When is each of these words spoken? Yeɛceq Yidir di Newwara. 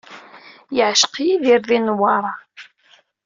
Yeɛceq 0.77 1.13
Yidir 1.25 1.61
di 1.67 1.77
Newwara. 1.79 2.33